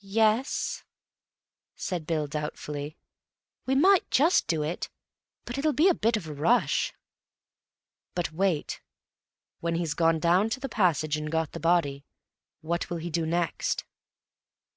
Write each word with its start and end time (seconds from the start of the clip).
"Y 0.00 0.06
yes," 0.12 0.84
said 1.74 2.06
Bill 2.06 2.28
thoughtfully. 2.28 2.96
"We 3.66 3.74
might 3.74 4.08
just 4.08 4.46
do 4.46 4.62
it, 4.62 4.88
but 5.44 5.58
it'll 5.58 5.72
be 5.72 5.88
a 5.88 5.94
bit 5.94 6.16
of 6.16 6.28
a 6.28 6.32
rush." 6.32 6.92
"But 8.14 8.30
wait. 8.30 8.80
When 9.58 9.74
he's 9.74 9.94
gone 9.94 10.20
down 10.20 10.48
to 10.50 10.60
the 10.60 10.68
passage 10.68 11.16
and 11.16 11.28
got 11.28 11.50
the 11.50 11.58
body, 11.58 12.04
what 12.60 12.88
will 12.88 12.98
he 12.98 13.10
do 13.10 13.26
next?" 13.26 13.84